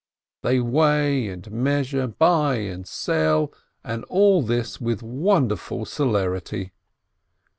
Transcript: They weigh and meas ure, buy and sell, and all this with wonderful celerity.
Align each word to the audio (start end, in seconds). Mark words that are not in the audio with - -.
They 0.41 0.59
weigh 0.59 1.27
and 1.27 1.51
meas 1.51 1.91
ure, 1.93 2.07
buy 2.07 2.55
and 2.55 2.87
sell, 2.87 3.53
and 3.83 4.03
all 4.05 4.41
this 4.41 4.81
with 4.81 5.03
wonderful 5.03 5.85
celerity. 5.85 6.73